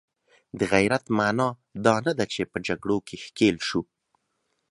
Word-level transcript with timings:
د 0.59 0.61
غیرت 0.73 1.05
معنا 1.17 1.47
دا 1.85 1.95
نه 2.05 2.11
ده 2.17 2.25
چې 2.33 2.41
په 2.51 2.57
جګړو 2.67 2.97
کې 3.07 3.15
ښکیل 3.25 3.57
شو. 3.67 3.81